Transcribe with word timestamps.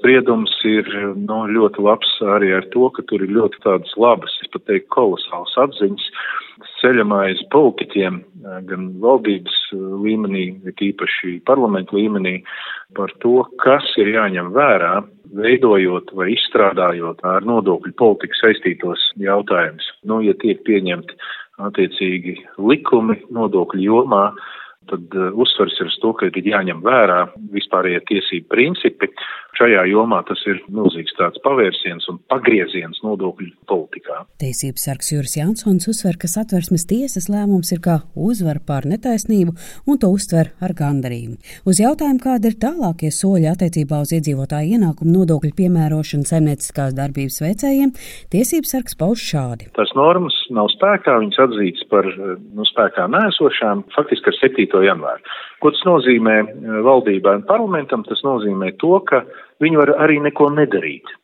spriedums 0.00 0.52
ir 0.64 0.88
nu, 1.14 1.44
ļoti 1.52 1.84
labs 1.84 2.16
arī 2.34 2.54
ar 2.56 2.66
to, 2.72 2.88
ka 2.96 3.04
tur 3.06 3.22
ir 3.22 3.32
ļoti 3.36 3.60
tādas 3.64 3.92
labas, 4.00 4.32
es 4.42 4.50
pat 4.52 4.64
teiktu, 4.66 4.88
kolosāls 4.96 5.56
atziņas 5.60 6.08
ceļamais 6.80 7.40
politiķiem, 7.52 8.20
gan 8.68 8.86
valdības 9.00 9.56
līmenī, 9.76 10.46
bet 10.64 10.80
īpaši 10.84 11.38
parlamentu 11.48 11.98
līmenī, 11.98 12.40
par 12.96 13.12
to, 13.24 13.42
kas 13.62 13.86
ir 14.00 14.12
jāņem 14.14 14.52
vērā, 14.56 14.94
veidojot 15.36 16.10
vai 16.16 16.32
izstrādājot 16.34 17.20
ar 17.28 17.44
nodokļu 17.46 17.92
politiku 18.00 18.40
saistītos 18.40 19.10
jautājumus. 19.20 19.86
Nu, 20.08 20.22
ja 20.24 20.34
tiek 20.40 20.64
pieņemti 20.66 21.18
attiecīgi 21.60 22.38
likumi 22.58 23.20
nodokļu 23.36 23.84
jomā, 23.84 24.24
tad 24.90 25.14
uh, 25.14 25.30
uzsvers 25.38 25.76
ir 25.78 25.90
uz 25.90 25.98
to, 26.02 26.12
ka 26.18 26.30
ir 26.30 26.50
jāņem 26.50 26.82
vērā 26.82 27.20
vispārējie 27.54 28.00
tiesību 28.10 28.50
principi. 28.50 29.10
Šajā 29.60 29.82
jomā 29.90 30.22
tas 30.28 30.40
ir 30.48 30.62
milzīgs 30.72 31.12
tāds 31.18 31.40
pavērsiens 31.44 32.06
un 32.08 32.20
pagrieziens 32.32 33.02
nodokļu 33.04 33.50
politikā. 33.68 34.22
Tiesības 34.40 34.86
sargs 34.88 35.10
Juris 35.12 35.36
Jansons 35.36 35.88
uzsver, 35.90 36.16
ka 36.20 36.30
satversmes 36.32 36.86
tiesas 36.88 37.28
lēmums 37.28 37.72
ir 37.74 37.82
kā 37.84 37.98
uzvara 38.16 38.62
pār 38.64 38.88
netaisnību 38.88 39.52
un 39.86 40.00
to 40.00 40.08
uztver 40.14 40.54
ar 40.64 40.72
gandarījumu. 40.78 41.36
Uz 41.68 41.82
jautājumu, 41.82 42.22
kāda 42.24 42.48
ir 42.48 42.56
tālākie 42.62 43.12
soļi 43.12 43.50
attiecībā 43.52 44.00
uz 44.00 44.14
iedzīvotāju 44.16 44.78
ienākumu 44.78 45.18
nodokļu 45.18 45.52
piemērošanu 45.60 46.28
saimnieciskās 46.30 46.96
darbības 46.96 47.42
veicējiem, 47.44 47.92
tiesības 48.32 48.76
sargs 48.76 48.96
pauž 48.96 49.26
šādi. 49.34 49.68
Tās 49.76 49.92
normas 49.98 50.36
nav 50.56 50.72
spēkā, 50.72 51.18
viņas 51.20 51.44
atzītas 51.44 51.86
par 51.92 52.08
nu, 52.16 52.64
spēkā 52.72 53.10
nēsošām 53.12 53.84
faktiski 53.92 54.32
ar 54.32 54.40
7. 54.40 54.60
7. 54.68 54.84
janvāru. 54.84 55.22
Ko 55.60 55.72
tas 55.74 55.82
nozīmē 55.88 56.36
eh, 56.42 56.76
valdībai 56.86 57.38
un 57.40 57.48
parlamentam? 57.48 58.04
Tas 58.08 58.22
nozīmē 58.26 58.74
to, 58.82 58.96
ka 59.06 59.24
viņi 59.62 59.82
var 59.82 59.96
arī 60.06 60.20
neko 60.24 60.50
nedarīt 60.56 61.16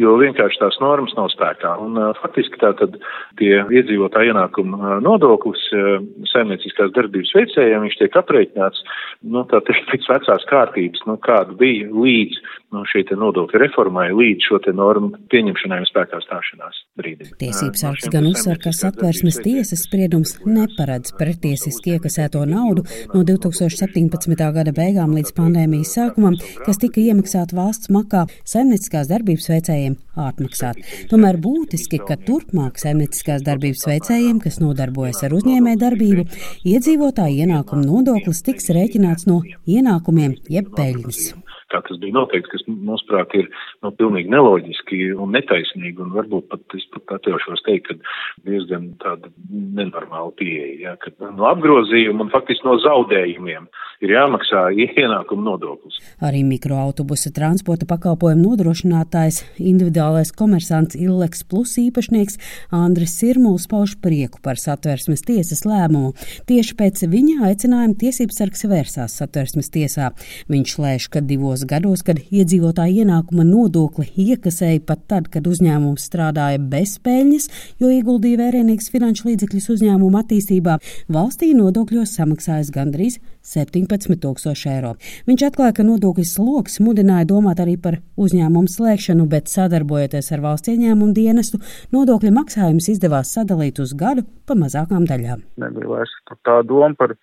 jo 0.00 0.12
vienkārši 0.20 0.60
tās 0.60 0.76
normas 0.82 1.14
nav 1.16 1.30
spēkā. 1.32 1.72
Un 1.82 1.96
uh, 2.00 2.10
faktiski 2.20 2.60
tātad 2.60 2.98
tie 3.40 3.62
iedzīvotāja 3.64 4.34
ienākuma 4.34 4.76
uh, 4.76 4.96
nodoklis 5.04 5.62
uh, 5.72 5.96
saimnieciskās 6.32 6.92
darbības 6.96 7.32
veicējiem, 7.36 7.86
viņš 7.86 7.98
tiek 8.02 8.18
aprēķināts, 8.20 8.84
nu, 9.32 9.44
tā 9.50 9.62
teikt, 9.66 9.88
pēc 9.92 10.08
vecās 10.12 10.48
kārtības, 10.50 11.04
nu, 11.08 11.16
kāda 11.24 11.56
bija 11.60 11.88
līdz 11.92 12.42
nu, 12.76 12.84
šī 12.88 13.04
nodokļa 13.16 13.62
reformai, 13.64 14.08
līdz 14.16 14.48
šo 14.50 14.60
normu 14.76 15.12
pieņemšanai 15.32 15.80
un 15.82 15.88
spēkā 15.88 16.20
stāšanās 16.24 16.82
brīdim. 17.00 17.32
Tiesības 17.40 17.84
sargs 17.84 18.10
gan 18.12 18.28
uzsver, 18.28 18.60
ka 18.62 18.74
satversmes 18.76 19.40
tiesas 19.44 19.86
spriedums 19.88 20.36
neparedz 20.46 21.14
pretiesiski 21.18 21.96
iekasēto 21.96 22.44
naudu 22.48 22.86
no 23.14 23.24
2017. 23.26 24.36
gada 24.58 24.76
beigām 24.76 25.16
līdz 25.16 25.34
pandēmijas 25.36 25.96
sākumam, 25.98 26.38
kas 26.66 26.82
tika 26.82 27.02
iemaksāta 27.02 27.56
valsts 27.56 27.92
makā 27.94 28.26
saimnieciskās 28.44 29.10
darbības 29.12 29.50
veicējiem 29.52 29.66
veicējiem 29.66 29.96
atmaksāt. 30.16 30.80
Tomēr 31.10 31.38
būtiski, 31.40 32.00
ka 32.06 32.16
turpmāk 32.16 32.80
saimnieciskās 32.80 33.44
darbības 33.46 33.86
veicējiem, 33.88 34.40
kas 34.40 34.60
nodarbojas 34.62 35.22
ar 35.26 35.36
uzņēmē 35.36 35.76
darbību, 35.80 36.26
iedzīvotāju 36.64 37.46
ienākumu 37.46 37.86
nodoklis 37.86 38.42
tiks 38.46 38.70
rēķināts 38.70 39.28
no 39.30 39.42
ienākumiem 39.66 40.38
jeb 40.48 40.72
peļņas 40.76 41.34
kā 41.76 41.82
tas 41.88 42.00
bija 42.02 42.16
noteikts, 42.16 42.50
kas 42.52 42.64
mūsuprāt 42.68 43.34
ir 43.38 43.48
nu, 43.84 43.92
pilnīgi 43.98 44.32
neloģiski 44.32 45.00
un 45.14 45.34
netaisnīgi, 45.36 45.98
un 46.02 46.14
varbūt 46.16 46.48
pat 46.52 46.78
es 46.78 46.86
pat 46.94 47.18
atļaušos 47.18 47.64
teikt, 47.66 47.90
ka 47.90 48.48
diezgan 48.48 48.92
tāda 49.02 49.30
nenormāla 49.50 50.32
pieeja, 50.40 50.76
ja, 50.82 50.96
ka 51.02 51.12
no 51.26 51.48
apgrozījuma 51.50 52.26
un 52.26 52.32
faktiski 52.34 52.68
no 52.68 52.78
zaudējumiem 52.84 53.68
ir 54.04 54.12
jāmaksā 54.12 54.66
ienākuma 54.76 55.44
nodoklis. 55.50 55.98
Arī 56.24 56.42
mikroautobusa 56.46 57.32
transporta 57.34 57.88
pakalpojumu 57.88 58.52
nodrošinātājs, 58.52 59.42
individuālais 59.60 60.32
komersants 60.36 60.96
Illeks 60.98 61.44
Plus 61.48 61.76
īpašnieks 61.80 62.38
Andris 62.76 63.16
Sirmuls 63.20 63.66
pauž 63.70 63.96
prieku 64.02 64.40
par 64.44 64.60
satversmes 64.60 65.24
tiesas 65.26 65.64
lēmumu. 65.68 66.12
Tieši 66.48 66.76
pēc 66.78 67.04
viņa 67.12 67.48
aicinājuma 67.50 67.96
tiesībsargs 68.00 68.66
vērsās 68.70 69.16
satversmes 69.20 69.72
tiesā. 69.72 70.12
Viņš 70.52 70.76
lēš, 70.82 71.08
ka 71.12 71.22
divos 71.24 71.64
gados, 71.68 72.04
kad 72.06 72.20
iedzīvotāja 72.20 73.04
ienākuma 73.04 73.46
nodokli 73.46 74.08
iekasēja 74.26 74.84
pat 74.86 75.06
tad, 75.10 75.30
kad 75.32 75.46
uzņēmums 75.48 76.04
strādāja 76.10 76.60
bez 76.60 76.96
peļņas, 77.04 77.48
jo 77.82 77.90
ieguldīja 77.94 78.42
vērienīgs 78.44 78.90
finanšu 78.92 79.30
līdzekļus 79.30 79.70
uzņēmuma 79.76 80.24
attīstībā, 80.24 80.78
valstī 81.12 81.52
nodokļos 81.56 82.16
samaksājas 82.18 82.72
gandrīz 82.74 83.20
7 83.46 83.85
17,000 83.86 84.72
eiro. 84.72 84.94
Viņš 85.28 85.46
atklāja, 85.48 85.76
ka 85.78 85.86
nodokļu 85.86 86.26
sloks 86.28 86.80
mudināja 86.84 87.28
domāt 87.30 87.62
arī 87.62 87.76
par 87.80 88.00
uzņēmumu 88.20 88.70
slēgšanu, 88.72 89.28
bet 89.30 89.52
sadarbojoties 89.52 90.32
ar 90.34 90.44
valsts 90.44 90.72
ieņēmumu 90.74 91.14
dienestu, 91.16 91.62
nodokļu 91.94 92.34
maksājums 92.36 92.90
izdevās 92.92 93.32
sadalīt 93.36 93.80
uz 93.82 93.94
gadu 93.98 94.26
pa 94.46 94.58
mazākām 94.58 95.06
daļām. 95.08 95.46
Nebija 95.62 95.90
vairs 95.94 96.14
tā 96.46 96.60
doma 96.66 96.94
par 96.98 97.16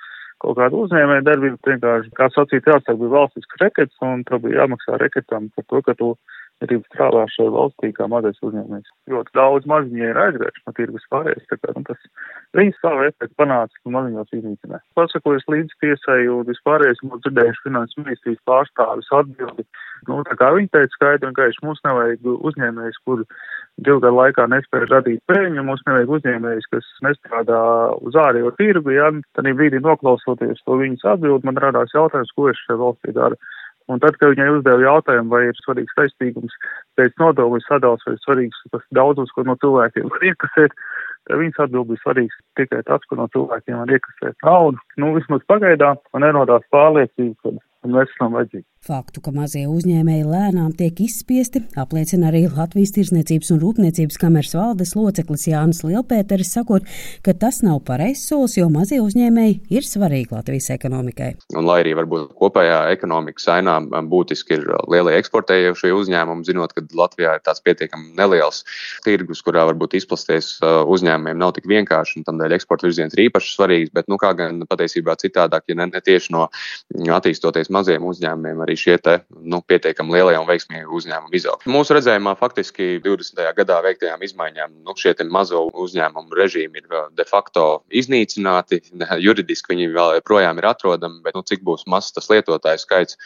kaut 0.43 0.57
kādu 0.59 0.83
uzņēmēju 0.83 1.23
darbību, 1.27 1.59
vienkārši, 1.67 2.11
kā 2.17 2.27
sacīt, 2.35 2.67
jāsāk 2.67 2.97
bija 2.99 3.13
valstisks 3.13 3.59
rekets, 3.61 3.95
un 4.03 4.25
tev 4.27 4.43
bija 4.43 4.63
jāmaksā 4.63 4.99
reketam 4.99 5.47
par 5.55 5.67
to, 5.69 5.81
ka 5.85 5.95
tu 5.99 6.09
grib 6.63 6.83
strādāt 6.89 7.31
šajā 7.35 7.51
valstī 7.53 7.91
kā 7.95 8.07
mazais 8.11 8.39
uzņēmējs. 8.45 8.91
Ļoti 9.13 9.35
daudz 9.37 9.67
maziņie 9.69 10.09
ir 10.09 10.19
aizgājuši 10.25 10.63
no 10.67 10.75
tirgus 10.77 11.07
pārējais, 11.13 11.47
tā 11.51 11.57
kā, 11.59 11.73
nu, 11.77 11.83
tas 11.87 12.05
viņi 12.57 12.75
savu 12.79 13.07
efektu 13.07 13.33
panāca, 13.39 13.79
ka 13.79 13.93
maziņos 13.95 14.35
iznīcinē. 14.39 14.81
Pasakojas 14.99 15.47
līdz 15.53 15.77
tiesai 15.83 16.21
un 16.33 16.47
vispārējais 16.49 17.03
mums 17.07 17.23
dzirdējuši 17.25 17.65
finanses 17.67 17.99
ministrijas 18.01 18.45
pārstāvis 18.49 19.11
atbildi. 19.19 19.67
Nu, 20.09 20.19
tā 20.27 20.35
kā 20.39 20.51
viņi 20.55 20.71
teica 20.73 20.97
skaidri 20.97 21.29
un 21.29 21.37
gaiši, 21.37 21.63
mums 21.63 21.79
nevajag 21.87 22.31
uzņēmējs, 22.33 22.99
kur 23.07 23.23
divu 23.83 24.01
gadu 24.03 24.17
laikā 24.19 24.45
nespēja 24.51 24.89
radīt 24.91 25.23
peļņu, 25.31 25.63
mums 25.65 25.83
nevajag 25.87 26.11
uzņēmējs, 26.17 26.69
kas 26.73 26.89
nestrādā 27.07 27.61
uz 28.03 28.17
ārējo 28.19 28.51
tirgu, 28.59 28.93
ja 28.93 29.09
tad 29.37 29.47
brīdī 29.47 29.79
noklausoties 29.83 30.61
to 30.65 30.77
viņas 30.81 31.07
atbildi, 31.15 31.47
man 31.47 31.61
radās 31.63 31.95
jautājums, 31.95 32.33
ko 32.35 32.49
es 32.51 32.59
šajā 32.65 32.79
valstī 32.81 33.15
daru. 33.15 33.39
Un 33.91 33.99
tad, 33.99 34.15
kad 34.19 34.31
viņai 34.31 34.49
uzdeva 34.57 34.79
jautājumu, 34.85 35.31
vai 35.33 35.41
ir 35.49 35.57
svarīgs 35.59 35.95
saistīgums 35.97 36.55
pēc 36.99 37.17
nodokļu 37.19 37.59
sadals, 37.65 38.05
vai 38.07 38.15
svarīgs 38.21 38.61
tas 38.71 38.85
daudzums, 38.95 39.33
ko 39.35 39.43
no 39.47 39.57
cilvēkiem 39.59 40.07
var 40.13 40.23
iekasēt, 40.29 40.75
tad 41.27 41.41
viņas 41.41 41.59
atbild 41.65 41.89
bija 41.91 42.03
svarīgs 42.05 42.39
tikai 42.59 42.79
tas, 42.87 43.03
ko 43.09 43.19
no 43.19 43.27
cilvēkiem 43.35 43.81
var 43.81 43.91
iekasēt 43.97 44.47
naudu. 44.47 44.79
Nu, 44.95 45.11
vismaz 45.17 45.43
pagaidām 45.51 45.99
man 46.15 46.25
nerodās 46.27 46.63
pārliecība, 46.71 47.35
ka 47.43 47.55
mēs 47.91 48.11
esam 48.15 48.37
vajadzīgi. 48.37 48.67
Faktu, 48.83 49.21
ka 49.23 49.31
mazie 49.31 49.61
uzņēmēji 49.71 50.25
lēnām 50.27 50.73
tiek 50.75 50.97
izspiesti, 51.05 51.61
apliecina 51.79 52.27
arī 52.27 52.41
Latvijas 52.51 52.91
Tirzniecības 52.97 53.53
un 53.55 53.61
Rūpniecības 53.61 54.17
kameras 54.19 54.51
valdes 54.57 54.91
loceklis 54.99 55.45
Jānis 55.47 55.79
Lielpēteris, 55.87 56.51
sakot, 56.51 56.89
ka 57.23 57.31
tas 57.39 57.61
nav 57.63 57.79
pareizs 57.87 58.25
solis, 58.27 58.57
jo 58.57 58.67
mazie 58.73 58.99
uzņēmēji 58.99 59.55
ir 59.71 59.87
svarīgi 59.87 60.35
Latvijas 60.35 60.67
ekonomikai. 60.75 61.29
Un, 61.55 61.63
lai 61.69 61.77
arī 61.85 61.93
varbūt 61.95 62.33
kopējā 62.41 62.81
ekonomikas 62.97 63.47
ainā 63.55 63.77
būtiski 64.11 64.57
ir 64.57 64.67
lielie 64.91 65.15
eksportējošie 65.21 65.93
uzņēmumi, 65.95 66.43
zinot, 66.49 66.75
ka 66.75 66.83
Latvijā 66.91 67.37
ir 67.37 67.45
tāds 67.47 67.63
pietiekami 67.63 68.11
neliels 68.19 68.65
tirgus, 69.07 69.45
kurā 69.47 69.63
varbūt 69.71 69.95
izplasties 70.01 70.57
uzņēmumiem 70.63 71.39
nav 71.39 71.55
tik 71.55 71.71
vienkārši, 71.71 72.19
un 72.19 72.27
tādēļ 72.27 72.57
eksporta 72.59 72.89
virziens 72.89 73.15
ir 73.15 73.29
īpaši 73.29 73.55
svarīgs, 73.55 73.95
bet 73.95 74.11
nu, 74.11 74.19
kā 74.19 74.35
gan 74.35 74.59
patiesībā 74.67 75.15
citādāk, 75.23 75.69
ja 75.71 75.79
ne, 75.79 75.87
ne 75.95 76.03
tieši 76.03 76.35
no 76.35 76.49
attīstoties 77.15 77.71
maziem 77.73 78.05
uzņēmumiem, 78.07 78.61
arī 78.65 78.75
šie 78.79 78.97
te, 79.01 79.17
nu, 79.41 79.61
pietiekami 79.65 80.15
lielie 80.17 80.37
un 80.39 80.47
veiksmīgi 80.49 80.89
uzņēmumi 80.99 81.39
izaug. 81.39 81.65
Mūsu 81.69 81.97
redzējumā 81.97 82.35
faktiski 82.39 82.97
20. 83.03 83.41
gadā 83.57 83.79
veiktajām 83.85 84.23
izmaiņām 84.27 84.75
nu, 84.83 84.95
šie 84.99 85.15
mazo 85.33 85.65
uzņēmumu 85.83 86.37
režīmi 86.37 86.81
ir 86.81 86.97
de 87.17 87.25
facto 87.29 87.83
iznīcināti. 87.93 88.81
Juridiski 89.23 89.73
viņi 89.73 89.89
vēl 89.93 90.17
joprojām 90.19 90.59
ir 90.61 90.69
atrodami, 90.69 91.21
bet 91.25 91.37
nu, 91.37 91.43
cik 91.47 91.63
būs 91.65 91.85
mazs 91.89 92.13
tas 92.15 92.29
lietotāju 92.31 92.81
skaits, 92.81 93.17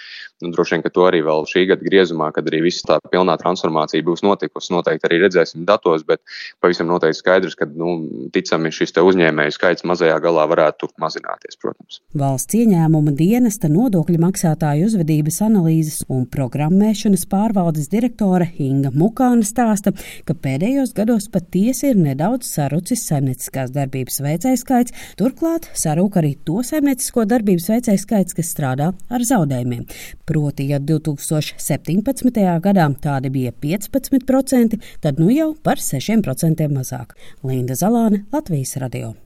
nu, 0.43 0.51
droši 0.55 0.75
vien, 0.75 0.85
ka 0.85 0.93
to 0.93 1.07
arī 1.07 1.23
vēl 1.25 1.47
šī 1.49 1.65
gada 1.71 1.85
griezumā, 1.85 2.29
kad 2.35 2.47
arī 2.49 2.63
viss 2.67 2.85
tā 2.87 2.99
pilnā 3.11 3.37
transformācija 3.41 4.05
būs 4.05 4.23
notikusi, 4.25 4.73
noteikti 4.75 5.09
arī 5.09 5.21
redzēsim 5.25 5.65
datos, 5.67 6.05
bet 6.07 6.21
pavisam 6.63 6.89
noteikti 6.91 7.21
skaidrs, 7.21 7.57
ka 7.57 7.67
nu, 7.69 7.97
ticami 8.35 8.71
šis 8.73 8.95
uzņēmēju 8.97 9.53
skaits 9.55 9.85
mazajā 9.87 10.17
galā 10.23 10.47
varētu 10.49 10.89
mazināties, 11.01 11.57
protams. 11.61 12.01
Valsts 12.17 12.57
ieņēmuma 12.57 13.13
dienesta 13.17 13.69
nodokļu 13.71 14.19
maksātāju 14.37 14.85
uzvedības 14.85 15.39
analīzes 15.41 16.03
un 16.13 16.27
programmēšanas 16.29 17.25
pārvaldes 17.31 17.89
direktore 17.89 18.51
Inga 18.61 18.91
Mukāna 18.93 19.45
stāsta, 19.45 19.93
ka 20.27 20.35
pēdējos 20.37 20.93
gados 20.93 21.27
patiesi 21.33 21.89
ir 21.89 21.97
nedaudz 21.97 22.45
sarucis 22.45 23.01
saimnieciskās 23.09 23.73
darbības 23.73 24.21
veicēju 24.21 24.61
skaits, 24.61 24.93
turklāt 25.17 25.69
sarūk 25.73 26.19
arī 26.21 26.35
to 26.45 26.61
saimniecisko 26.61 27.25
darbības 27.25 27.69
veicēju 27.73 28.03
skaits, 28.03 28.37
kas 28.37 28.53
strādā 28.53 28.93
ar 29.09 29.25
zaudējumiem. 29.25 29.87
Proti, 30.29 30.69
ja 30.69 30.77
2017. 30.77 32.41
gadā 32.61 32.89
tādi 33.01 33.33
bija 33.33 33.55
15%, 33.57 34.77
tad 35.01 35.21
nu 35.21 35.31
jau 35.33 35.55
par 35.63 35.81
6% 35.81 36.67
mazāk. 36.73 37.17
Linda 37.41 37.77
Zalāne, 37.79 38.27
Latvijas 38.33 38.77
radio. 38.77 39.17